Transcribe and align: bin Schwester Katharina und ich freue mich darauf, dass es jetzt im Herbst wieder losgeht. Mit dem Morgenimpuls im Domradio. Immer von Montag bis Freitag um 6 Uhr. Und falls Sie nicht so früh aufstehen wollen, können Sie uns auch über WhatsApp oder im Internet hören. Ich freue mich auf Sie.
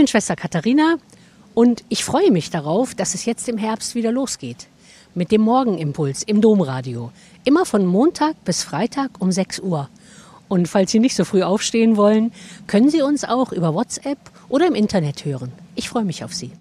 bin 0.00 0.06
Schwester 0.06 0.34
Katharina 0.34 0.96
und 1.52 1.84
ich 1.90 2.04
freue 2.04 2.30
mich 2.30 2.48
darauf, 2.48 2.94
dass 2.94 3.14
es 3.14 3.26
jetzt 3.26 3.46
im 3.50 3.58
Herbst 3.58 3.94
wieder 3.94 4.10
losgeht. 4.10 4.66
Mit 5.14 5.30
dem 5.30 5.42
Morgenimpuls 5.42 6.22
im 6.22 6.40
Domradio. 6.40 7.12
Immer 7.44 7.66
von 7.66 7.84
Montag 7.84 8.42
bis 8.46 8.62
Freitag 8.62 9.10
um 9.18 9.30
6 9.30 9.60
Uhr. 9.60 9.90
Und 10.48 10.68
falls 10.68 10.90
Sie 10.90 11.00
nicht 11.00 11.14
so 11.14 11.26
früh 11.26 11.42
aufstehen 11.42 11.98
wollen, 11.98 12.32
können 12.66 12.88
Sie 12.88 13.02
uns 13.02 13.24
auch 13.24 13.52
über 13.52 13.74
WhatsApp 13.74 14.16
oder 14.48 14.66
im 14.68 14.74
Internet 14.74 15.26
hören. 15.26 15.52
Ich 15.74 15.90
freue 15.90 16.06
mich 16.06 16.24
auf 16.24 16.32
Sie. 16.32 16.50